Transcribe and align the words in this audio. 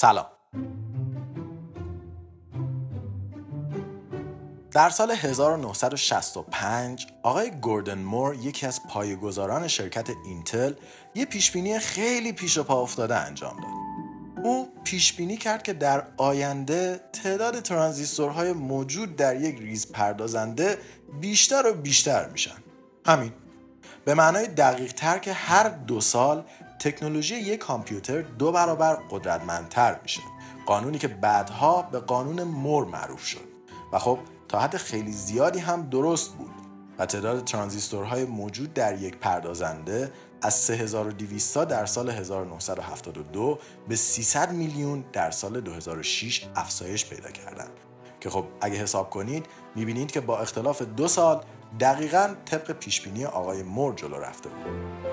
سلام 0.00 0.26
در 4.70 4.90
سال 4.90 5.10
1965 5.10 7.06
آقای 7.22 7.50
گوردن 7.50 7.98
مور 7.98 8.34
یکی 8.34 8.66
از 8.66 8.80
پایه‌گذاران 8.88 9.68
شرکت 9.68 10.10
اینتل 10.24 10.72
یه 11.14 11.24
پیشبینی 11.24 11.78
خیلی 11.78 12.32
پیش 12.32 12.58
و 12.58 12.62
پا 12.62 12.82
افتاده 12.82 13.16
انجام 13.16 13.56
داد. 13.56 14.44
او 14.44 14.68
پیش 14.84 15.12
بینی 15.12 15.36
کرد 15.36 15.62
که 15.62 15.72
در 15.72 16.06
آینده 16.16 17.00
تعداد 17.12 17.60
ترانزیستورهای 17.60 18.52
موجود 18.52 19.16
در 19.16 19.40
یک 19.40 19.58
ریز 19.58 19.92
پردازنده 19.92 20.78
بیشتر 21.20 21.66
و 21.66 21.74
بیشتر 21.74 22.28
میشن. 22.28 22.56
همین. 23.06 23.32
به 24.04 24.14
معنای 24.14 24.46
دقیق 24.46 24.92
تر 24.92 25.18
که 25.18 25.32
هر 25.32 25.68
دو 25.68 26.00
سال 26.00 26.44
تکنولوژی 26.80 27.34
یک 27.34 27.60
کامپیوتر 27.60 28.22
دو 28.22 28.52
برابر 28.52 28.94
قدرتمندتر 29.10 30.00
میشه. 30.02 30.20
قانونی 30.66 30.98
که 30.98 31.08
بعدها 31.08 31.82
به 31.82 32.00
قانون 32.00 32.42
مور 32.42 32.84
معروف 32.84 33.24
شد. 33.24 33.50
و 33.92 33.98
خب 33.98 34.18
تا 34.48 34.58
حد 34.58 34.76
خیلی 34.76 35.12
زیادی 35.12 35.58
هم 35.58 35.82
درست 35.82 36.32
بود 36.34 36.50
و 36.98 37.06
تعداد 37.06 37.44
ترانزیستورهای 37.44 38.24
موجود 38.24 38.74
در 38.74 39.02
یک 39.02 39.16
پردازنده 39.16 40.12
از 40.42 40.54
3200 40.54 41.64
در 41.64 41.86
سال 41.86 42.10
1972 42.10 43.58
به 43.88 43.96
300 43.96 44.52
میلیون 44.52 45.04
در 45.12 45.30
سال 45.30 45.60
2006 45.60 46.46
افزایش 46.56 47.06
پیدا 47.06 47.30
کردند 47.30 47.70
که 48.20 48.30
خب 48.30 48.44
اگه 48.60 48.76
حساب 48.76 49.10
کنید 49.10 49.46
می‌بینید 49.76 50.10
که 50.10 50.20
با 50.20 50.38
اختلاف 50.38 50.82
دو 50.82 51.08
سال 51.08 51.44
دقیقا 51.80 52.34
طبق 52.44 52.72
پیشبینی 52.72 53.24
آقای 53.24 53.62
مور 53.62 53.94
جلو 53.94 54.16
رفته 54.16 54.48
بود 54.48 55.09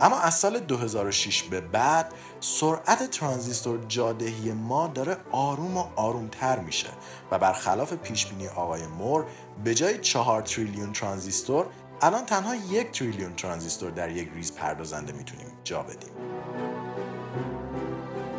اما 0.00 0.18
از 0.18 0.34
سال 0.34 0.58
2006 0.60 1.42
به 1.42 1.60
بعد 1.60 2.14
سرعت 2.40 3.10
ترانزیستور 3.10 3.78
جا 3.88 4.04
دهی 4.04 4.52
ما 4.52 4.86
داره 4.86 5.16
آروم 5.32 5.76
و 5.76 5.84
آرومتر 5.96 6.58
میشه 6.58 6.88
و 7.30 7.38
برخلاف 7.38 7.92
پیشبینی 7.92 8.48
آقای 8.48 8.86
مور 8.86 9.24
به 9.64 9.74
جای 9.74 9.98
4 9.98 10.42
تریلیون 10.42 10.92
ترانزیستور 10.92 11.66
الان 12.02 12.26
تنها 12.26 12.54
یک 12.54 12.90
تریلیون 12.90 13.34
ترانزیستور 13.36 13.90
در 13.90 14.10
یک 14.10 14.30
ریز 14.34 14.54
پردازنده 14.54 15.12
می‌تونیم 15.12 15.46
جا 15.64 15.82
بدیم. 15.82 16.10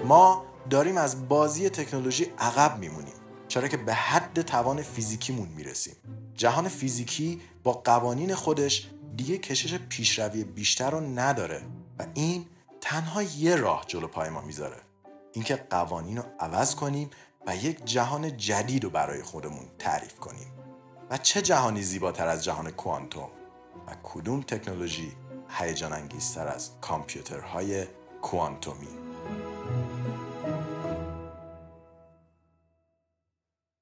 ما 0.06 0.46
داریم 0.70 0.98
از 0.98 1.28
بازی 1.28 1.70
تکنولوژی 1.70 2.32
عقب 2.38 2.80
میمونیم 2.80 3.14
چرا 3.48 3.68
که 3.68 3.78
به 3.78 3.94
حد 3.94 4.42
توان 4.42 4.82
فیزیکیمون 4.82 5.48
می‌رسیم. 5.48 5.96
جهان 6.36 6.68
فیزیکی 6.68 7.42
با 7.64 7.72
قوانین 7.72 8.36
خودش 8.36 8.90
دیگه 9.18 9.38
کشش 9.38 9.74
پیشروی 9.74 10.44
بیشتر 10.44 10.90
رو 10.90 11.00
نداره 11.00 11.62
و 12.00 12.06
این 12.14 12.46
تنها 12.82 13.24
یه 13.24 13.56
راه 13.56 13.86
جلو 13.88 14.08
پای 14.08 14.30
ما 14.30 14.42
می‌ذاره. 14.42 14.78
اینکه 15.34 15.56
قوانین 15.56 16.18
رو 16.18 16.24
عوض 16.40 16.76
کنیم 16.76 17.10
و 17.48 17.56
یک 17.56 17.86
جهان 17.86 18.38
جدید 18.38 18.84
رو 18.84 18.90
برای 18.90 19.24
خودمون 19.24 19.66
تعریف 19.80 20.20
کنیم. 20.20 20.54
و 21.10 21.18
چه 21.18 21.42
جهانی 21.42 21.84
زیباتر 21.84 22.28
از 22.28 22.44
جهان 22.44 22.72
کوانتوم؟ 22.72 23.30
و 23.88 23.96
کدوم 24.04 24.42
تکنولوژی 24.42 25.12
هیجان 25.50 25.94
انگیزتر 25.94 26.48
از 26.48 26.72
کامپیوترهای 26.82 27.88
کوانتومی؟ 28.22 28.88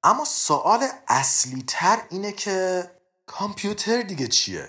اما 0.02 0.24
سوال 0.24 0.86
اصلی 1.08 1.64
تر 1.66 1.98
اینه 2.10 2.32
که 2.32 2.84
کامپیوتر 3.26 4.02
دیگه 4.02 4.26
چیه؟ 4.26 4.68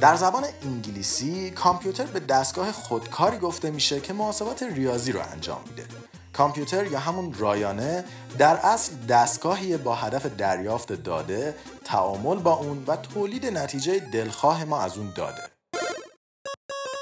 در 0.00 0.16
زبان 0.16 0.44
انگلیسی 0.62 1.50
کامپیوتر 1.50 2.06
به 2.06 2.20
دستگاه 2.20 2.72
خودکاری 2.72 3.38
گفته 3.38 3.70
میشه 3.70 4.00
که 4.00 4.12
محاسبات 4.12 4.62
ریاضی 4.62 5.12
رو 5.12 5.20
انجام 5.32 5.60
میده. 5.68 5.84
کامپیوتر 6.32 6.86
یا 6.86 6.98
همون 6.98 7.34
رایانه 7.38 8.04
در 8.38 8.56
اصل 8.56 8.92
دستگاهی 9.08 9.76
با 9.76 9.94
هدف 9.94 10.26
دریافت 10.26 10.92
داده 10.92 11.54
تعامل 11.84 12.36
با 12.36 12.52
اون 12.52 12.84
و 12.86 12.96
تولید 12.96 13.46
نتیجه 13.46 13.98
دلخواه 13.98 14.64
ما 14.64 14.80
از 14.80 14.98
اون 14.98 15.12
داده. 15.16 15.42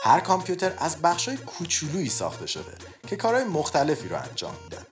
هر 0.04 0.20
کامپیوتر 0.20 0.72
از 0.78 1.02
بخشای 1.02 1.36
کوچولویی 1.36 2.08
ساخته 2.08 2.46
شده 2.46 2.72
که 3.06 3.16
کارهای 3.16 3.44
مختلفی 3.44 4.08
رو 4.08 4.16
انجام 4.16 4.54
میدن 4.64 4.86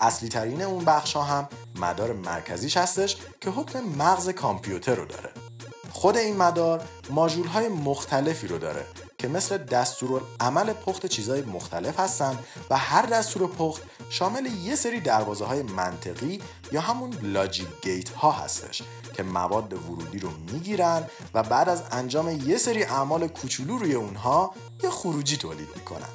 اصلی 0.00 0.28
ترین 0.28 0.62
اون 0.62 0.84
بخش 0.84 1.16
ها 1.16 1.22
هم 1.22 1.48
مدار 1.80 2.12
مرکزیش 2.12 2.76
هستش 2.76 3.16
که 3.40 3.50
حکم 3.50 3.80
مغز 3.80 4.28
کامپیوتر 4.28 4.94
رو 4.94 5.04
داره. 5.04 5.47
خود 5.92 6.16
این 6.16 6.36
مدار 6.36 6.84
ماژول 7.10 7.46
های 7.46 7.68
مختلفی 7.68 8.46
رو 8.46 8.58
داره 8.58 8.86
که 9.18 9.28
مثل 9.28 9.58
دستور 9.58 10.22
عمل 10.40 10.72
پخت 10.72 11.06
چیزهای 11.06 11.42
مختلف 11.42 12.00
هستن 12.00 12.38
و 12.70 12.76
هر 12.76 13.06
دستور 13.06 13.46
پخت 13.46 13.82
شامل 14.10 14.46
یه 14.46 14.74
سری 14.74 15.00
دروازه 15.00 15.44
های 15.44 15.62
منطقی 15.62 16.42
یا 16.72 16.80
همون 16.80 17.14
لاجیک 17.22 17.68
گیت 17.82 18.08
ها 18.08 18.32
هستش 18.32 18.82
که 19.14 19.22
مواد 19.22 19.72
ورودی 19.72 20.18
رو 20.18 20.30
می‌گیرن 20.52 21.04
و 21.34 21.42
بعد 21.42 21.68
از 21.68 21.82
انجام 21.90 22.48
یه 22.48 22.58
سری 22.58 22.82
اعمال 22.82 23.28
کوچولو 23.28 23.78
روی 23.78 23.94
اونها 23.94 24.54
یه 24.82 24.90
خروجی 24.90 25.36
تولید 25.36 25.68
می‌کنن 25.76 26.08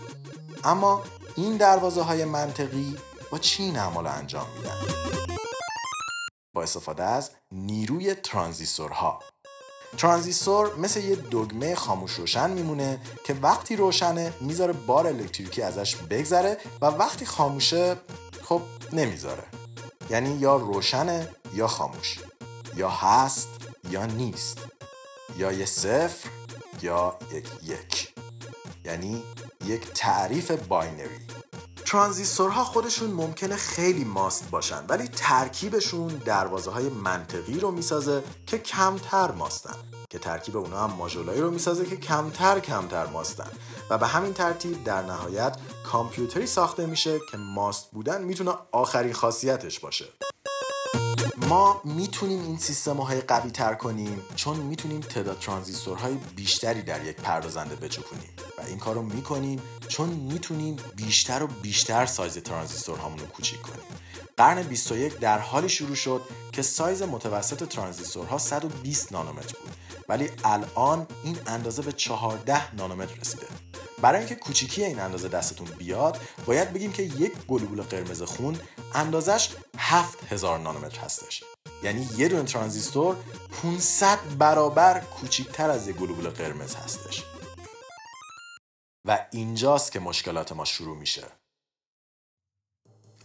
اما 0.63 1.03
این 1.35 1.57
دروازه 1.57 2.01
های 2.01 2.25
منطقی 2.25 2.97
با 3.31 3.39
چی 3.39 3.73
اعمال 3.75 4.07
انجام 4.07 4.47
میدن؟ 4.57 4.77
با 6.53 6.63
استفاده 6.63 7.03
از 7.03 7.31
نیروی 7.51 8.13
ترانزیستورها 8.13 9.19
ترانزیستور 9.97 10.75
مثل 10.75 10.99
یه 10.99 11.15
دگمه 11.15 11.75
خاموش 11.75 12.11
روشن 12.11 12.49
میمونه 12.49 12.99
که 13.23 13.33
وقتی 13.33 13.75
روشنه 13.75 14.33
می‌ذاره 14.41 14.73
بار 14.73 15.07
الکتریکی 15.07 15.61
ازش 15.61 15.95
بگذره 15.95 16.57
و 16.81 16.85
وقتی 16.85 17.25
خاموشه 17.25 17.95
خب 18.41 18.61
نمی‌ذاره. 18.93 19.43
یعنی 20.09 20.29
یا 20.29 20.55
روشنه 20.55 21.29
یا 21.53 21.67
خاموش. 21.67 22.19
یا 22.75 22.89
هست 22.89 23.49
یا 23.89 24.05
نیست. 24.05 24.57
یا 25.37 25.51
یه 25.51 25.65
صفر 25.65 26.29
یا 26.81 27.17
یک 27.31 27.47
یک. 27.63 28.13
یعنی 28.85 29.23
یک 29.65 29.91
تعریف 29.93 30.51
binary. 30.51 31.22
ترانزیستورها 31.93 32.63
خودشون 32.63 33.11
ممکنه 33.11 33.55
خیلی 33.55 34.03
ماست 34.03 34.49
باشن 34.49 34.85
ولی 34.89 35.07
ترکیبشون 35.07 36.07
دروازه 36.07 36.71
های 36.71 36.89
منطقی 36.89 37.59
رو 37.59 37.71
می‌سازه 37.71 38.23
که 38.47 38.57
کمتر 38.57 39.31
ماستن. 39.31 39.75
که 40.09 40.19
ترکیب 40.19 40.57
اونا 40.57 40.87
هم 40.87 40.93
ماژولایی 40.93 41.41
رو 41.41 41.51
می‌سازه 41.51 41.85
که 41.85 41.97
کمتر 41.97 42.59
کمتر 42.59 43.05
ماستن. 43.05 43.51
و 43.89 43.97
به 43.97 44.07
همین 44.07 44.33
ترتیب 44.33 44.83
در 44.83 45.01
نهایت 45.01 45.57
کامپیوتری 45.91 46.47
ساخته 46.47 46.85
میشه 46.85 47.19
که 47.31 47.37
ماست 47.37 47.91
بودن 47.91 48.23
می‌تونه 48.23 48.51
آخرین 48.71 49.13
خاصیتش 49.13 49.79
باشه. 49.79 50.05
ما 51.49 51.81
می‌تونیم 51.83 52.41
این 52.41 52.57
سیستم 52.57 52.97
های 52.97 53.21
قوی 53.21 53.51
تر 53.51 53.73
کنیم 53.73 54.21
چون 54.35 54.57
می‌تونیم 54.57 54.99
تعداد 54.99 55.39
ترانزیستورهای 55.39 56.13
بیشتری 56.35 56.81
در 56.81 57.05
یک 57.05 57.15
پردازنده 57.15 57.75
بچپونیم 57.75 58.29
این 58.65 58.77
کار 58.77 58.95
رو 58.95 59.01
می‌کنیم 59.01 59.61
چون 59.87 60.09
می‌تونیم 60.09 60.77
بیشتر 60.95 61.43
و 61.43 61.47
بیشتر 61.47 62.05
سایز 62.05 62.37
ترانزیستورهامون 62.37 63.19
رو 63.19 63.25
کوچیک 63.25 63.61
کنیم 63.61 63.85
قرن 64.37 64.63
21 64.63 65.17
در 65.17 65.39
حالی 65.39 65.69
شروع 65.69 65.95
شد 65.95 66.21
که 66.51 66.61
سایز 66.61 67.01
متوسط 67.01 67.67
ترانزیستورها 67.67 68.37
120 68.37 69.11
نانومتر 69.11 69.57
بود 69.63 69.73
ولی 70.09 70.29
الان 70.43 71.07
این 71.23 71.37
اندازه 71.47 71.81
به 71.81 71.91
14 71.91 72.75
نانومتر 72.75 73.15
رسیده. 73.21 73.47
برای 74.01 74.19
اینکه 74.19 74.35
کوچیکی 74.35 74.83
این 74.83 74.99
اندازه 74.99 75.27
دستتون 75.27 75.67
بیاد 75.77 76.19
باید 76.45 76.73
بگیم 76.73 76.91
که 76.91 77.03
یک 77.03 77.33
گلوبول 77.47 77.81
قرمز 77.81 78.21
خون 78.21 78.59
اندازش 78.93 79.49
7000 79.77 80.59
نانومتر 80.59 80.99
هستش. 80.99 81.43
یعنی 81.83 82.07
یه 82.17 82.27
دونه 82.27 82.43
ترانزیستور 82.43 83.15
500 83.63 84.19
برابر 84.37 84.99
کوچیکتر 84.99 85.69
از 85.69 85.87
یک 85.87 85.95
گلوبول 85.95 86.29
قرمز 86.29 86.75
هستش. 86.75 87.23
و 89.05 89.27
اینجاست 89.31 89.91
که 89.91 89.99
مشکلات 89.99 90.51
ما 90.51 90.65
شروع 90.65 90.97
میشه. 90.97 91.23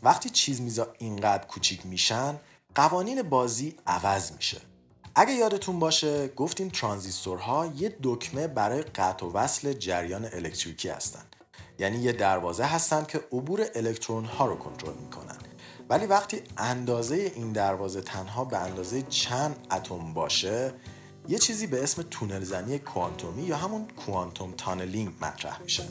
وقتی 0.02 0.30
چیز 0.30 0.60
میزا 0.60 0.94
اینقدر 0.98 1.46
کوچیک 1.46 1.86
میشن 1.86 2.40
قوانین 2.74 3.22
بازی 3.22 3.76
عوض 3.86 4.32
میشه. 4.32 4.60
اگه 5.14 5.32
یادتون 5.32 5.78
باشه 5.78 6.28
گفتیم 6.28 6.68
ترانزیستورها 6.68 7.66
یه 7.66 7.96
دکمه 8.02 8.46
برای 8.46 8.82
قطع 8.82 9.26
و 9.26 9.32
وصل 9.32 9.72
جریان 9.72 10.24
الکتریکی 10.24 10.88
هستند 10.88 11.36
یعنی 11.78 11.98
یه 11.98 12.12
دروازه 12.12 12.64
هستند 12.64 13.06
که 13.06 13.18
عبور 13.18 13.66
الکترون 13.74 14.24
ها 14.24 14.46
رو 14.46 14.56
کنترل 14.56 14.94
می‌کنن. 14.94 15.36
ولی 15.88 16.06
وقتی 16.06 16.42
اندازه 16.56 17.32
این 17.34 17.52
دروازه 17.52 18.00
تنها 18.00 18.44
به 18.44 18.58
اندازه 18.58 19.02
چند 19.02 19.66
اتم 19.70 20.14
باشه 20.14 20.72
یه 21.28 21.38
چیزی 21.38 21.66
به 21.66 21.82
اسم 21.82 22.02
تونل 22.02 22.44
زنی 22.44 22.78
کوانتومی 22.78 23.42
یا 23.42 23.56
همون 23.56 23.88
کوانتوم 23.88 24.52
تانلینگ 24.52 25.12
مطرح 25.20 25.62
میشه. 25.62 25.88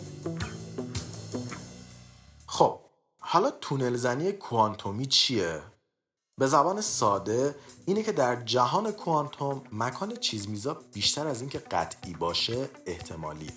خب 2.46 2.80
حالا 3.20 3.52
تونل 3.52 3.96
زنی 3.96 4.32
کوانتومی 4.32 5.06
چیه؟ 5.06 5.62
به 6.38 6.48
زبان 6.48 6.82
ساده 6.82 7.56
اینه 7.86 8.04
که 8.04 8.12
در 8.12 8.36
جهان 8.36 8.92
کوانتوم 8.92 9.62
مکان 9.72 10.16
چیزمیزا 10.16 10.74
بیشتر 10.94 11.28
از 11.28 11.42
اینکه 11.42 11.60
قطعی 11.60 12.14
باشه 12.14 12.70
احتمالیه. 12.86 13.54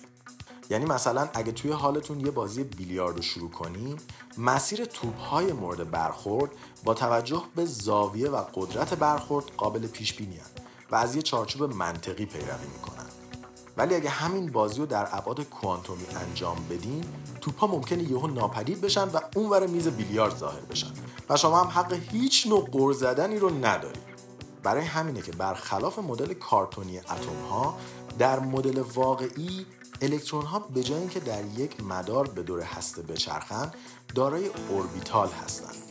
یعنی 0.69 0.85
مثلا 0.85 1.29
اگه 1.33 1.51
توی 1.51 1.71
حالتون 1.71 2.19
یه 2.19 2.31
بازی 2.31 2.63
بیلیارد 2.63 3.15
رو 3.15 3.21
شروع 3.21 3.49
کنیم 3.49 3.97
مسیر 4.37 4.85
توپ 4.85 5.19
های 5.19 5.53
مورد 5.53 5.91
برخورد 5.91 6.51
با 6.83 6.93
توجه 6.93 7.43
به 7.55 7.65
زاویه 7.65 8.29
و 8.29 8.43
قدرت 8.53 8.93
برخورد 8.93 9.45
قابل 9.57 9.87
پیش 9.87 10.13
بینی 10.13 10.39
و 10.91 10.95
از 10.95 11.15
یه 11.15 11.21
چارچوب 11.21 11.73
منطقی 11.73 12.25
پیروی 12.25 12.67
می‌کنن. 12.73 13.05
ولی 13.77 13.95
اگه 13.95 14.09
همین 14.09 14.51
بازی 14.51 14.79
رو 14.79 14.85
در 14.85 15.07
ابعاد 15.11 15.41
کوانتومی 15.43 16.05
انجام 16.05 16.57
بدین 16.69 17.03
توپا 17.41 17.67
ممکنه 17.67 18.03
یهو 18.03 18.27
ناپدید 18.27 18.81
بشن 18.81 19.03
و 19.03 19.19
اونور 19.35 19.67
میز 19.67 19.87
بیلیارد 19.87 20.37
ظاهر 20.37 20.61
بشن. 20.61 20.91
و 21.29 21.37
شما 21.37 21.63
هم 21.63 21.67
حق 21.67 21.93
هیچ 21.93 22.47
نوع 22.47 22.69
قر 22.71 22.93
زدنی 22.93 23.39
رو 23.39 23.49
ندارید. 23.49 24.11
برای 24.63 24.85
همینه 24.85 25.21
که 25.21 25.31
برخلاف 25.31 25.99
مدل 25.99 26.33
کارتونی 26.33 26.99
اتم 26.99 27.49
ها 27.49 27.77
در 28.19 28.39
مدل 28.39 28.79
واقعی 28.79 29.65
الکترون 30.01 30.45
ها 30.45 30.59
به 30.59 30.83
جای 30.83 30.99
اینکه 30.99 31.19
در 31.19 31.45
یک 31.45 31.83
مدار 31.83 32.27
به 32.27 32.43
دور 32.43 32.61
هسته 32.61 33.01
بچرخند 33.01 33.73
دارای 34.15 34.49
اوربیتال 34.69 35.29
هستند 35.29 35.90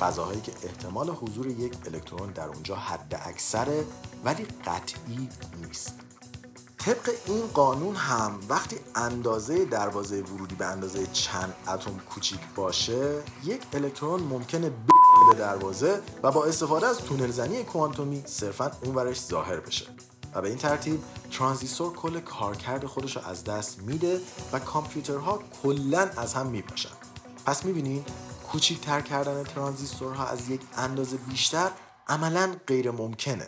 فضاهایی 0.00 0.40
که 0.40 0.52
احتمال 0.62 1.10
حضور 1.10 1.46
یک 1.46 1.74
الکترون 1.86 2.30
در 2.30 2.48
اونجا 2.48 2.76
حد 2.76 3.22
اکثره 3.24 3.84
ولی 4.24 4.46
قطعی 4.66 5.28
نیست. 5.66 5.94
طبق 6.78 7.10
این 7.26 7.46
قانون 7.46 7.96
هم 7.96 8.38
وقتی 8.48 8.76
اندازه 8.94 9.64
دروازه 9.64 10.22
ورودی 10.22 10.54
به 10.54 10.66
اندازه 10.66 11.06
چند 11.06 11.54
اتم 11.68 11.98
کوچیک 12.10 12.40
باشه 12.56 13.22
یک 13.44 13.62
الکترون 13.72 14.20
ممکنه 14.20 14.70
به 14.70 15.38
دروازه 15.38 16.00
و 16.22 16.30
با 16.30 16.44
استفاده 16.44 16.86
از 16.86 16.98
تونل 16.98 17.30
زنی 17.30 17.64
کوانتومی 17.64 18.22
صرفا 18.26 18.70
اونورش 18.84 19.20
ظاهر 19.20 19.60
بشه. 19.60 19.86
و 20.34 20.42
به 20.42 20.48
این 20.48 20.58
ترتیب 20.58 21.02
ترانزیستور 21.30 21.92
کل 21.92 22.20
کارکرد 22.20 22.86
خودش 22.86 23.16
رو 23.16 23.22
از 23.26 23.44
دست 23.44 23.78
میده 23.82 24.20
و 24.52 24.58
کامپیوترها 24.58 25.42
کلا 25.62 26.10
از 26.16 26.34
هم 26.34 26.46
میپاشن. 26.46 26.90
پس 27.46 27.64
می‌بینید 27.64 28.08
کوچیکتر 28.52 29.00
کردن 29.00 29.44
ترانزیستورها 29.44 30.26
از 30.26 30.48
یک 30.48 30.60
اندازه 30.76 31.16
بیشتر 31.16 31.70
عملا 32.06 32.56
غیر 32.66 32.90
ممکنه 32.90 33.46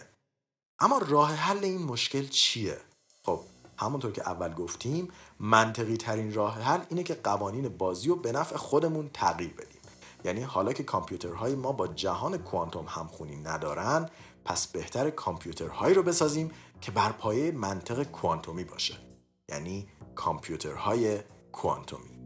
اما 0.79 0.99
راه 0.99 1.35
حل 1.35 1.65
این 1.65 1.83
مشکل 1.83 2.29
چیه؟ 2.29 2.79
خب 3.23 3.41
همونطور 3.79 4.13
که 4.13 4.23
اول 4.23 4.55
گفتیم 4.55 5.09
منطقی 5.39 5.97
ترین 5.97 6.35
راه 6.35 6.63
حل 6.63 6.81
اینه 6.89 7.03
که 7.03 7.15
قوانین 7.15 7.69
بازی 7.69 8.09
رو 8.09 8.17
به 8.17 8.33
نفع 8.33 8.57
خودمون 8.57 9.11
تغییر 9.15 9.55
بدیم. 9.55 9.81
یعنی 10.25 10.43
حالا 10.43 10.73
که 10.73 10.83
کامپیوترهای 10.83 11.55
ما 11.55 11.73
با 11.73 11.87
جهان 11.87 12.39
کوانتوم 12.39 12.87
همخونی 12.89 13.37
ندارن 13.37 14.09
پس 14.45 14.67
بهتر 14.67 15.11
کامپیوترهایی 15.11 15.95
رو 15.95 16.03
بسازیم 16.03 16.51
که 16.81 16.91
بر 16.91 17.13
پایه 17.13 17.53
منطق 17.53 18.03
کوانتومی 18.03 18.65
باشه. 18.65 18.95
یعنی 19.49 19.89
کامپیوترهای 20.15 21.21
کوانتومی. 21.53 22.21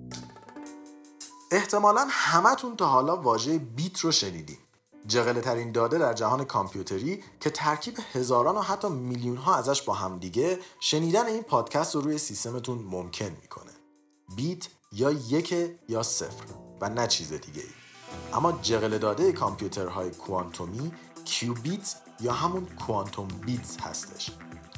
احتمالا 1.54 2.06
همتون 2.10 2.76
تا 2.76 2.86
حالا 2.86 3.16
واژه 3.16 3.58
بیت 3.58 3.98
رو 3.98 4.12
شنیدیم 4.12 4.58
جغله 5.06 5.40
ترین 5.40 5.72
داده 5.72 5.98
در 5.98 6.12
جهان 6.12 6.44
کامپیوتری 6.44 7.24
که 7.40 7.50
ترکیب 7.50 7.94
هزاران 8.12 8.56
و 8.56 8.60
حتی 8.60 8.88
میلیون 8.88 9.36
ها 9.36 9.54
ازش 9.54 9.82
با 9.82 9.94
هم 9.94 10.18
دیگه 10.18 10.58
شنیدن 10.80 11.26
این 11.26 11.42
پادکست 11.42 11.94
رو 11.94 12.00
روی 12.00 12.18
سیستمتون 12.18 12.78
ممکن 12.78 13.36
می‌کنه. 13.42 13.72
بیت 14.36 14.68
یا 14.92 15.10
یک 15.10 15.54
یا 15.88 16.02
صفر 16.02 16.44
و 16.80 16.88
نه 16.88 17.06
چیز 17.06 17.32
دیگه 17.32 17.62
ای 17.62 17.68
اما 18.32 18.52
جغل 18.52 18.98
داده 18.98 19.32
کامپیوترهای 19.32 20.10
کوانتومی 20.10 20.92
کیوبیت 21.24 21.94
یا 22.20 22.32
همون 22.32 22.66
کوانتوم 22.86 23.28
بیتز 23.28 23.76
هستش. 23.80 24.30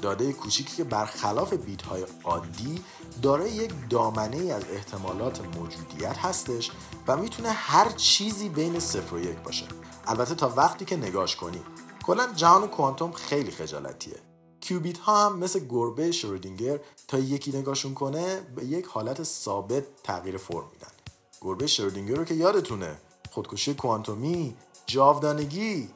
داده 0.07 0.33
کوچیکی 0.33 0.77
که 0.77 0.85
برخلاف 0.85 1.53
بیت 1.53 1.83
های 1.83 2.05
عادی 2.25 2.85
دارای 3.23 3.51
یک 3.51 3.73
دامنه 3.91 4.37
ای 4.37 4.51
از 4.51 4.65
احتمالات 4.71 5.41
موجودیت 5.57 6.19
هستش 6.19 6.71
و 7.07 7.17
می‌تونه 7.17 7.49
هر 7.49 7.91
چیزی 7.91 8.49
بین 8.49 8.81
صفر 8.81 9.15
و 9.15 9.21
یک 9.21 9.39
باشه. 9.39 9.67
البته 10.07 10.35
تا 10.35 10.49
وقتی 10.49 10.85
که 10.85 10.97
نگاش 10.97 11.37
کنی. 11.37 11.63
کلا 12.05 12.33
جهان 12.33 12.69
کوانتوم 12.69 13.13
خیلی 13.13 13.51
خجالتیه. 13.51 14.17
کیوبیت 14.61 14.99
ها 14.99 15.27
هم 15.27 15.39
مثل 15.39 15.61
گربه 15.69 16.13
شرودینگر 16.13 16.79
تا 17.09 17.19
یکی 17.19 17.53
نگاشون 17.53 17.95
کنه 17.95 18.41
به 18.41 18.65
یک 18.65 18.87
حالت 18.87 19.23
ثابت 19.23 20.03
تغییر 20.03 20.37
فرم 20.37 20.69
میدن. 20.73 20.93
گربه 21.41 21.67
شرودینگر 21.67 22.15
رو 22.15 22.25
که 22.25 22.35
یادتونه. 22.35 22.97
خودکشی 23.31 23.75
کوانتومی 23.75 24.57
جاودانگی 24.87 25.91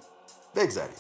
بگذریم. 0.55 0.97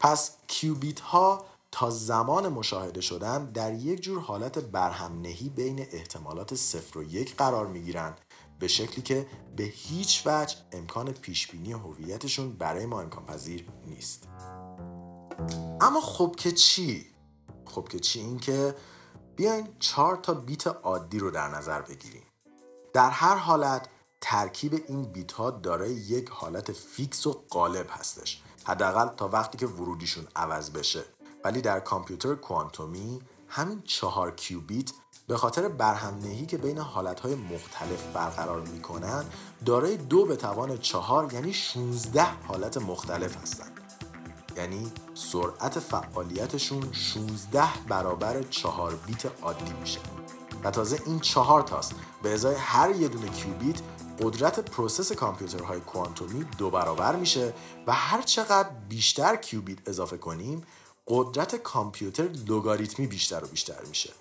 پس 0.00 0.30
کیوبیت 0.46 1.00
ها 1.00 1.51
تا 1.72 1.90
زمان 1.90 2.48
مشاهده 2.48 3.00
شدن 3.00 3.44
در 3.44 3.74
یک 3.74 4.00
جور 4.00 4.20
حالت 4.20 4.58
برهمنهی 4.58 5.48
بین 5.48 5.86
احتمالات 5.92 6.54
صفر 6.54 6.98
و 6.98 7.02
یک 7.02 7.36
قرار 7.36 7.66
می 7.66 7.82
گیرند 7.82 8.20
به 8.58 8.68
شکلی 8.68 9.02
که 9.02 9.26
به 9.56 9.64
هیچ 9.64 10.22
وجه 10.26 10.56
امکان 10.72 11.12
پیشبینی 11.12 11.72
هویتشون 11.72 12.52
برای 12.52 12.86
ما 12.86 13.00
امکان 13.00 13.26
پذیر 13.26 13.68
نیست. 13.86 14.28
اما 15.80 16.00
خب 16.00 16.34
که 16.36 16.52
چی؟ 16.52 17.06
خب 17.66 17.88
که 17.88 17.98
چی؟ 17.98 18.20
این 18.20 18.38
که 18.38 18.74
بیاین 19.36 19.68
چهار 19.78 20.16
تا 20.16 20.34
بیت 20.34 20.66
عادی 20.66 21.18
رو 21.18 21.30
در 21.30 21.48
نظر 21.48 21.82
بگیریم. 21.82 22.22
در 22.92 23.10
هر 23.10 23.36
حالت 23.36 23.88
ترکیب 24.20 24.84
این 24.88 25.02
بیت 25.02 25.32
ها 25.32 25.50
دارای 25.50 25.92
یک 25.92 26.28
حالت 26.28 26.72
فیکس 26.72 27.26
و 27.26 27.44
غالب 27.50 27.86
هستش. 27.90 28.42
حداقل 28.64 29.08
تا 29.08 29.28
وقتی 29.28 29.58
که 29.58 29.66
ورودیشون 29.66 30.26
عوض 30.36 30.70
بشه. 30.70 31.04
ولی 31.44 31.60
در 31.60 31.80
کامپیوتر 31.80 32.34
کوانتومی 32.34 33.20
همین 33.48 33.82
چهار 33.84 34.30
کیوبیت 34.30 34.92
به 35.26 35.36
خاطر 35.36 35.68
برهمنهی 35.68 36.46
که 36.46 36.58
بین 36.58 36.78
حالتهای 36.78 37.34
مختلف 37.34 38.06
برقرار 38.14 38.60
می‌کنن 38.60 39.24
دارای 39.64 39.96
دو 39.96 40.24
به 40.24 40.36
توان 40.36 40.78
چهار 40.78 41.32
یعنی 41.32 41.52
16 41.52 42.24
حالت 42.48 42.76
مختلف 42.76 43.36
هستند 43.36 43.80
یعنی 44.56 44.92
سرعت 45.14 45.78
فعالیتشون 45.78 46.92
16 46.92 47.62
برابر 47.88 48.42
چهار 48.42 48.94
بیت 49.06 49.42
عادی 49.42 49.72
میشه. 49.80 50.00
و 50.64 50.70
تازه 50.70 51.02
این 51.06 51.20
چهار 51.20 51.62
تاست. 51.62 51.94
به 52.22 52.32
ازای 52.32 52.54
هر 52.54 52.90
یه 52.90 53.08
دونه 53.08 53.28
کیوبیت 53.28 53.76
قدرت 54.20 54.60
process 54.60 55.12
کامپیوترهای 55.12 55.80
کوانتومی 55.80 56.44
دو 56.58 56.70
برابر 56.70 57.16
میشه 57.16 57.54
و 57.86 57.92
هر 57.92 58.22
چقدر 58.22 58.68
بیشتر 58.88 59.36
کیوبیت 59.36 59.88
اضافه 59.88 60.16
کنیم 60.16 60.62
قدرت 61.08 61.56
کامپیوتر 61.56 62.28
لوگاریتمی 62.46 63.06
بیشتر 63.06 63.44
و 63.44 63.46
بیشتر 63.46 63.84
میشه. 63.88 64.12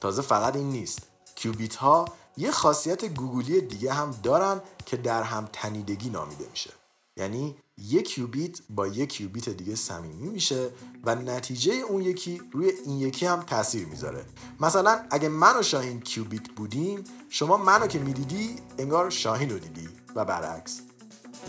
تازه 0.00 0.22
فقط 0.22 0.56
این 0.56 0.70
نیست. 0.70 0.98
کیوبیت 1.34 1.76
ها 1.76 2.04
یه 2.36 2.50
خاصیت 2.50 3.04
گوگولی 3.04 3.60
دیگه 3.60 3.92
هم 3.92 4.10
دارن 4.22 4.60
که 4.86 4.96
در 4.96 5.22
هم 5.22 5.48
تنیدگی 5.52 6.10
نامیده 6.10 6.46
میشه. 6.50 6.70
یعنی 7.16 7.56
یک 7.78 8.08
کیوبیت 8.08 8.58
با 8.70 8.86
یک 8.86 9.12
کیوبیت 9.12 9.48
دیگه 9.48 9.74
صمیمی 9.74 10.28
میشه 10.28 10.70
و 11.04 11.14
نتیجه 11.14 11.72
اون 11.72 12.02
یکی 12.02 12.42
روی 12.52 12.72
این 12.86 12.98
یکی 12.98 13.26
هم 13.26 13.42
تاثیر 13.42 13.86
می‌ذاره. 13.86 14.24
مثلا 14.60 15.00
اگه 15.10 15.28
من 15.28 15.58
و 15.58 15.62
شاهین 15.62 16.00
کیوبیت 16.00 16.48
بودیم 16.48 17.04
شما 17.28 17.56
منو 17.56 17.86
که 17.86 17.98
می‌دیدی 17.98 18.56
انگار 18.78 19.10
شاهین 19.10 19.50
رو 19.50 19.58
دیدی. 19.58 19.88
و 20.14 20.24
برعکس. 20.24 20.80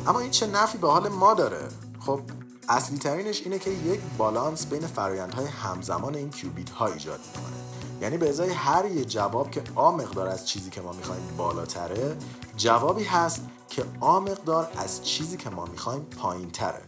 اما 0.07 0.19
این 0.19 0.31
چه 0.31 0.47
نفی 0.47 0.77
به 0.77 0.87
حال 0.87 1.09
ما 1.09 1.33
داره؟ 1.33 1.69
خب 1.99 2.21
اصلی 2.69 2.97
ترینش 2.97 3.41
اینه 3.41 3.59
که 3.59 3.69
یک 3.69 3.99
بالانس 4.17 4.65
بین 4.65 4.87
فرایندهای 4.87 5.45
همزمان 5.45 6.15
این 6.15 6.29
کیوبیت 6.29 6.69
ها 6.69 6.87
ایجاد 6.87 7.19
می‌کنه. 7.19 7.55
یعنی 8.01 8.17
به 8.17 8.29
ازای 8.29 8.49
هر 8.49 8.85
یه 8.85 9.05
جواب 9.05 9.51
که 9.51 9.63
آ 9.75 9.91
مقدار 9.91 10.27
از 10.27 10.47
چیزی 10.47 10.69
که 10.69 10.81
ما 10.81 10.91
می‌خوایم 10.91 11.21
بالاتره 11.37 12.17
جوابی 12.57 13.03
هست 13.03 13.41
که 13.69 13.85
آ 13.99 14.19
مقدار 14.19 14.71
از 14.77 15.03
چیزی 15.03 15.37
که 15.37 15.49
ما 15.49 15.65
می‌خوایم 15.65 16.01
پایین 16.01 16.51
تره 16.51 16.81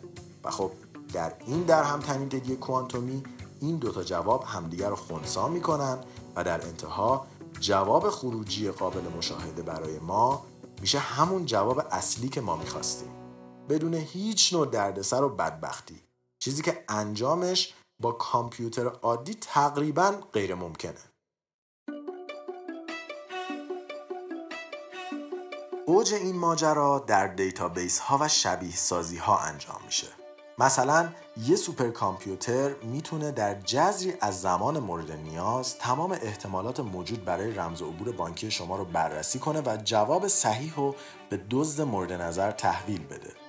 و 0.44 0.52
خب 0.52 0.72
در 1.14 1.34
این 1.46 1.64
در 1.64 1.84
هم 1.84 2.00
تنیدگی 2.00 2.56
کوانتومی 2.56 3.24
این 3.62 3.78
دوتا 3.78 4.04
جواب 4.04 4.44
همدیگر 4.44 4.90
رو 4.90 4.96
خونسا 4.96 5.48
می‌کنن 5.48 5.98
و 6.36 6.44
در 6.44 6.66
انتها 6.66 7.28
جواب 7.60 8.10
خروجی 8.10 8.72
قابل 8.72 9.02
مشاهده 9.18 9.62
برای 9.62 10.00
ما 10.00 10.46
میشه 10.82 11.00
همون 11.00 11.46
جواب 11.46 11.84
اصلی 11.92 12.30
که 12.30 12.42
ما 12.42 12.56
می‌خواستیم. 12.56 13.17
بدون 13.70 13.94
هیچ 13.94 14.54
نوع 14.54 14.68
دردسر 14.68 15.24
و 15.24 15.30
بدبختی. 15.30 16.02
چیزی 16.40 16.62
که 16.62 16.84
انجامش 16.90 17.74
با 18.02 18.12
کامپیوتر 18.12 18.88
عادی 18.88 19.34
تقریبا 19.34 20.12
غیر 20.34 20.56
ممکنه. 20.56 21.00
اوج 25.86 26.14
این 26.14 26.36
ماجرا 26.36 27.00
در 27.00 27.28
database 27.28 28.00
ها 28.00 28.18
و 28.22 28.28
شبیه 28.28 28.76
سازی 28.76 29.18
ها 29.18 29.38
انجام 29.38 29.82
میشه. 29.86 30.08
مثلا 30.60 31.10
یه 31.38 31.56
سوپر 31.56 31.90
کامپیوتر 31.90 32.74
می‌تونه 32.74 33.32
در 33.32 33.62
جذری 33.62 34.14
از 34.22 34.42
زمان 34.42 34.80
مورد 34.80 35.12
نیاز 35.12 35.78
تمام 35.78 36.12
احتمالات 36.12 36.80
موجود 36.80 37.26
برای 37.26 37.52
رمز 37.52 37.82
عبور 37.82 38.12
بانکی 38.12 38.52
شما 38.52 38.78
رو 38.78 38.86
بررسی 38.86 39.40
کنه 39.40 39.62
و 39.62 39.78
جواب 39.84 40.28
صحیح 40.28 40.76
رو 40.76 40.96
به 41.30 41.38
دزد 41.50 41.82
مورد 41.82 42.14
نظر 42.14 42.52
تحویل 42.52 43.04
بده. 43.08 43.47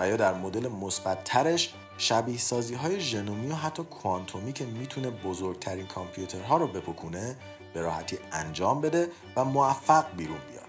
و 0.00 0.08
یا 0.08 0.16
در 0.16 0.34
مدل 0.34 0.68
مثبتترش 0.68 1.74
شبیه 1.98 2.38
سازی 2.38 2.74
های 2.74 3.00
ژنومی 3.00 3.46
و 3.46 3.54
حتی 3.54 3.82
کوانتومی 3.82 4.52
که 4.52 4.64
می‌تونه 4.64 5.10
بزرگترین 5.10 5.86
کامپیوترها 5.86 6.56
رو 6.56 6.66
بپکونه 6.66 7.36
به 7.74 7.80
راحتی 7.80 8.18
انجام 8.32 8.80
بده 8.80 9.08
و 9.36 9.44
موفق 9.44 10.04
بیرون 10.16 10.38
بیاد. 10.50 10.60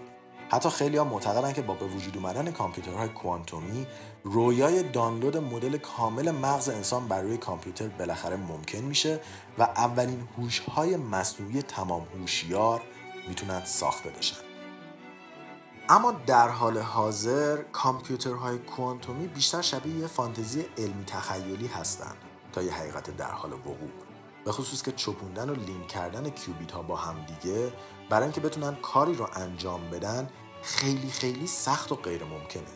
حتی 0.49 0.69
خیلی 0.69 0.97
ها 0.97 1.03
معتقدن 1.03 1.53
که 1.53 1.61
با 1.61 1.73
به 1.73 1.85
وجود 1.85 2.17
اومدن 2.17 2.51
کامپیوترهای 2.51 3.09
کوانتومی 3.09 3.87
رویای 4.23 4.83
دانلود 4.83 5.37
مدل 5.37 5.77
کامل 5.77 6.31
مغز 6.31 6.69
انسان 6.69 7.07
بر 7.07 7.21
روی 7.21 7.37
کامپیوتر 7.37 7.87
بالاخره 7.87 8.35
ممکن 8.35 8.77
میشه 8.77 9.19
و 9.59 9.63
اولین 9.63 10.27
هوش‌های 10.37 10.97
مصنوعی 10.97 11.61
تمام 11.61 12.07
هوشیار 12.19 12.81
می‌تونن 13.27 13.65
ساخته 13.65 14.09
بشن. 14.09 14.50
اما 15.91 16.11
در 16.11 16.49
حال 16.49 16.77
حاضر 16.77 17.57
کامپیوترهای 17.71 18.57
کوانتومی 18.57 19.27
بیشتر 19.27 19.61
شبیه 19.61 19.95
یه 19.95 20.07
فانتزی 20.07 20.65
علمی 20.77 21.05
تخیلی 21.05 21.67
هستند 21.67 22.15
تا 22.53 22.61
یه 22.61 22.73
حقیقت 22.73 23.17
در 23.17 23.31
حال 23.31 23.53
وقوع. 23.53 23.89
به 24.45 24.51
خصوص 24.51 24.83
که 24.83 24.91
چپوندن 24.91 25.49
و 25.49 25.53
لینک 25.53 25.87
کردن 25.87 26.29
کیوبیت 26.29 26.71
ها 26.71 26.81
با 26.81 26.95
هم 26.95 27.15
دیگه 27.25 27.73
برای 28.09 28.23
اینکه 28.23 28.41
بتونن 28.41 28.75
کاری 28.75 29.13
رو 29.13 29.27
انجام 29.33 29.89
بدن 29.89 30.29
خیلی 30.63 31.09
خیلی 31.09 31.47
سخت 31.47 31.91
و 31.91 31.95
غیر 31.95 32.23
ممکنه. 32.23 32.71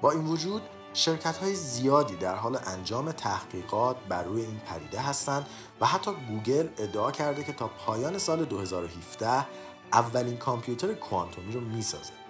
با 0.00 0.10
این 0.10 0.24
وجود 0.26 0.62
شرکت 0.94 1.36
های 1.36 1.54
زیادی 1.54 2.16
در 2.16 2.34
حال 2.34 2.58
انجام 2.66 3.12
تحقیقات 3.12 3.96
بر 4.08 4.22
روی 4.22 4.42
این 4.42 4.60
پدیده 4.66 5.00
هستند 5.00 5.46
و 5.80 5.86
حتی 5.86 6.10
گوگل 6.28 6.68
ادعا 6.78 7.10
کرده 7.10 7.44
که 7.44 7.52
تا 7.52 7.68
پایان 7.68 8.18
سال 8.18 8.44
2017 8.44 9.46
اولین 9.92 10.36
کامپیوتر 10.36 10.94
کوانتومی 10.94 11.52
رو 11.52 11.60
می‌سازه. 11.60 12.21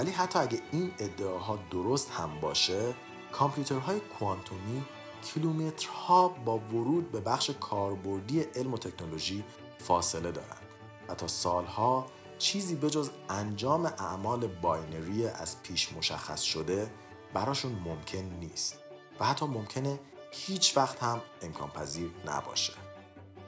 ولی 0.00 0.10
حتی 0.10 0.38
اگه 0.38 0.60
این 0.72 0.92
ادعاها 0.98 1.58
درست 1.70 2.10
هم 2.10 2.40
باشه 2.40 2.94
کامپیوترهای 3.32 4.00
کوانتومی 4.00 4.82
کیلومترها 5.22 6.28
با 6.28 6.58
ورود 6.58 7.12
به 7.12 7.20
بخش 7.20 7.50
کاربردی 7.50 8.40
علم 8.40 8.74
و 8.74 8.78
تکنولوژی 8.78 9.44
فاصله 9.78 10.32
دارند 10.32 10.66
و 11.08 11.14
تا 11.14 11.26
سالها 11.26 12.06
چیزی 12.38 12.74
بجز 12.74 13.10
انجام 13.28 13.86
اعمال 13.86 14.46
binary 14.46 15.26
از 15.26 15.62
پیش 15.62 15.92
مشخص 15.92 16.42
شده 16.42 16.90
براشون 17.34 17.72
ممکن 17.72 18.36
نیست 18.40 18.78
و 19.20 19.24
حتی 19.24 19.46
ممکنه 19.46 20.00
هیچ 20.32 20.76
وقت 20.76 21.02
هم 21.02 21.20
امکان 21.42 21.68
پذیر 21.68 22.10
نباشه. 22.26 22.72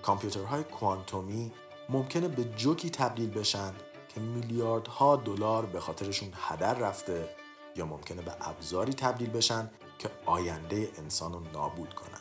کامپیوترهای 0.03 0.65
کوانتومی 0.65 1.53
ممکنه 1.89 2.29
به 2.29 2.45
جوکی 2.45 2.91
تبدیل 2.91 3.31
بشن 3.31 3.73
که 4.15 4.21
میلیاردها 4.21 5.17
دلار 5.17 5.67
به 5.67 5.81
خاطرشون 5.81 6.29
هدر 6.49 6.75
رفته 6.75 7.29
یا 7.77 7.87
ممکنه 7.87 8.23
به 8.23 8.33
ابزاری 8.41 8.93
تبدیل 8.93 9.31
بشن 9.31 9.71
که 9.99 10.11
آینده 10.27 10.89
انسان 10.99 11.33
رو 11.33 11.41
نابود 11.53 11.95
کنن. 11.95 12.21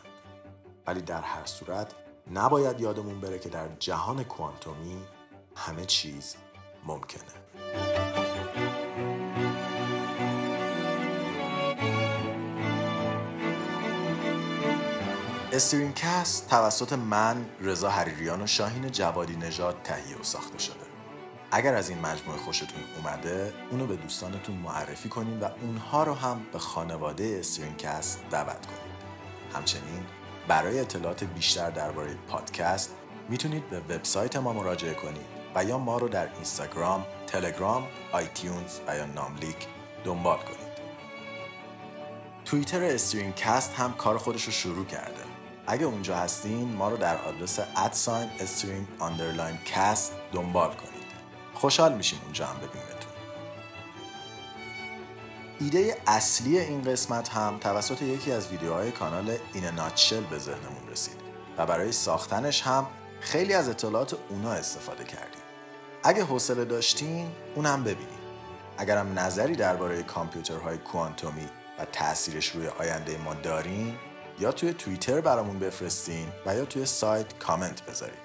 ولی 0.88 1.02
در 1.02 1.22
هر 1.22 1.46
صورت 1.46 1.94
نباید 2.34 2.82
یادمون 2.82 3.22
بره 3.22 3.40
که 3.40 3.50
در 3.50 3.68
جهان 3.80 4.24
کوانتومی 4.24 5.02
همه 5.56 5.86
چیز 5.86 6.36
ممکنه. 6.86 7.22
استرینکست 15.54 16.50
توسط 16.50 16.94
من 16.94 17.46
رضا 17.60 17.90
حریریان 17.90 18.42
و 18.42 18.48
شاهین 18.48 18.92
جوادی 18.92 19.36
نژاد 19.36 19.82
تهیه 19.84 20.18
و 20.18 20.24
ساخته 20.24 20.60
شده. 20.60 20.91
اگر 21.54 21.76
از 21.76 21.90
این 21.90 22.00
مجموعه 22.00 22.38
خوشتون 22.38 22.84
اومده 22.98 23.54
اونو 23.72 23.86
به 23.86 23.96
دوستانتون 23.96 24.56
معرفی 24.56 25.10
کنین 25.10 25.40
و 25.40 25.50
اونها 25.62 26.04
رو 26.04 26.14
هم 26.14 26.42
به 26.54 26.60
خانواده 26.60 27.38
StringCast 27.40 28.20
دعوت 28.30 28.66
کنید 28.66 28.92
همچنین 29.54 30.06
برای 30.48 30.80
اطلاعات 30.80 31.24
بیشتر 31.24 31.70
درباره 31.70 32.16
پادکست 32.30 32.96
می‌تونید 33.30 33.70
به 33.70 33.80
وبسایت 33.80 34.36
ما 34.36 34.54
مراجعه 34.54 34.94
کنید 34.94 35.26
و 35.56 35.64
یا 35.64 35.78
ما 35.78 35.98
رو 35.98 36.08
در 36.10 36.34
اینستاگرام، 36.34 37.06
تلگرام، 37.28 37.88
iTunes 38.12 38.80
و 38.88 38.98
یا 38.98 39.06
ناملیک 39.06 39.68
دنبال 40.04 40.38
کنید. 40.38 40.72
توییتر 42.46 42.84
StringCast 42.84 43.74
هم 43.74 43.94
کار 43.94 44.18
خودش 44.18 44.44
رو 44.44 44.52
شروع 44.52 44.86
کرده. 44.86 45.24
اگه 45.68 45.86
اونجا 45.86 46.16
هستین 46.16 46.74
ما 46.74 46.90
رو 46.90 46.98
در 46.98 47.18
آدرس 47.18 47.60
at 47.78 47.95
sign 47.95 48.30
string 48.40 48.88
underline 49.00 49.58
cast 49.66 50.14
دنبال 50.34 50.70
کنید. 50.70 51.01
خوشحال 51.62 51.94
میشیم 51.94 52.20
اونجا 52.24 52.46
هم 52.46 52.56
ببینیمتون. 52.58 53.12
ایده 55.60 55.98
اصلی 56.08 56.60
این 56.60 56.82
قسمت 56.82 57.30
هم 57.30 57.58
توسط 57.60 58.02
یکی 58.02 58.32
از 58.32 58.48
ویدیوهای 58.48 58.92
کانال 58.92 59.38
این 59.54 59.66
ناتشل 59.66 60.22
به 60.22 60.38
ذهنمون 60.38 60.90
رسید 60.92 61.16
و 61.58 61.66
برای 61.66 61.92
ساختنش 61.92 62.62
هم 62.62 62.88
خیلی 63.20 63.54
از 63.54 63.70
اطلاعات 63.70 64.16
اونا 64.30 64.52
استفاده 64.52 65.04
کردیم. 65.04 65.42
اگه 66.04 66.24
حوصله 66.24 66.66
داشتین 66.66 67.32
اون 67.56 67.66
هم 67.66 67.84
ببینید. 67.84 68.22
اگرم 68.78 69.20
نظری 69.20 69.56
درباره 69.56 70.04
کامپیوترهای 70.04 70.78
کوانتومی 70.78 71.50
و 71.80 71.86
تاثیرش 71.86 72.48
روی 72.48 72.68
آینده 72.68 73.18
ما 73.18 73.34
دارین 73.34 73.96
یا 74.40 74.52
توی 74.52 74.74
توییتر 74.74 75.22
برامون 75.22 75.60
بفرستین 75.60 76.28
و 76.46 76.56
یا 76.56 76.66
توی 76.66 76.86
سایت 76.86 77.40
کامنت 77.40 77.86
بذارین 77.86 78.20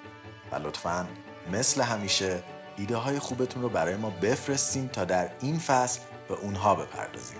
و 0.51 0.55
لطفا 0.55 1.07
مثل 1.51 1.81
همیشه 1.81 2.43
ایده 2.77 2.95
های 2.95 3.19
خوبتون 3.19 3.61
رو 3.61 3.69
برای 3.69 3.95
ما 3.95 4.09
بفرستین 4.09 4.87
تا 4.87 5.05
در 5.05 5.29
این 5.41 5.59
فصل 5.59 5.99
به 6.27 6.33
اونها 6.33 6.75
بپردازیم. 6.75 7.39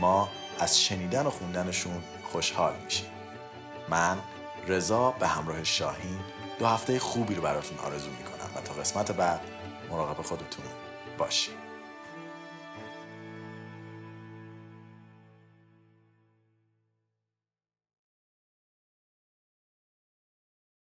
ما 0.00 0.28
از 0.58 0.80
شنیدن 0.80 1.26
و 1.26 1.30
خوندنشون 1.30 2.02
خوشحال 2.32 2.74
میشیم. 2.84 3.10
من 3.88 4.18
رضا 4.66 5.10
به 5.10 5.26
همراه 5.26 5.64
شاهین 5.64 6.18
دو 6.58 6.66
هفته 6.66 6.98
خوبی 6.98 7.34
رو 7.34 7.42
براتون 7.42 7.78
آرزو 7.78 8.10
می‌کنم 8.10 8.50
و 8.56 8.60
تا 8.60 8.74
قسمت 8.74 9.12
بعد 9.12 9.40
مراقب 9.90 10.22
خودتون 10.22 10.64
باشید 11.18 11.61